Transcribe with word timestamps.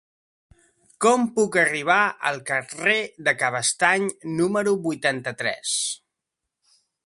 Com 1.05 1.25
puc 1.35 1.57
arribar 1.63 1.97
al 2.31 2.41
carrer 2.47 2.97
de 3.29 3.35
Cabestany 3.43 4.09
número 4.41 4.77
vuitanta-tres? 4.89 5.79